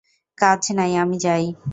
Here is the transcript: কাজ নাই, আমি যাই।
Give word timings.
কাজ 0.37 0.61
নাই, 0.71 0.91
আমি 0.95 1.17
যাই। 1.17 1.45